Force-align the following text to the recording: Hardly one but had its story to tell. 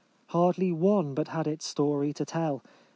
Hardly 0.29 0.71
one 0.71 1.13
but 1.13 1.27
had 1.27 1.45
its 1.45 1.67
story 1.67 2.11
to 2.13 2.25
tell. 2.25 2.63